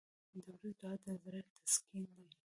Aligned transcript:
•د 0.33 0.35
ورځې 0.45 0.71
دعا 0.79 0.91
د 1.03 1.05
زړه 1.23 1.39
تسکین 1.65 2.05
دی. 2.15 2.27